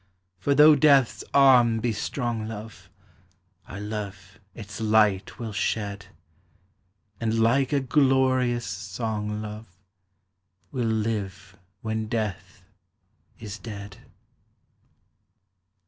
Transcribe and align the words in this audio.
For 0.39 0.55
though 0.55 0.75
Deathâs 0.75 1.23
arm 1.31 1.79
be 1.79 1.91
strong, 1.93 2.47
love, 2.47 2.89
Our 3.67 3.79
love 3.79 4.39
its 4.55 4.81
light 4.81 5.37
will 5.37 5.53
shed, 5.53 6.07
And 7.19 7.37
like 7.37 7.71
a 7.71 7.81
glorious 7.81 8.65
song, 8.65 9.43
love, 9.43 9.67
Will 10.71 10.87
live 10.89 11.55
when 11.83 12.07
Death 12.07 12.63
is 13.37 13.59
dead. 13.59 13.97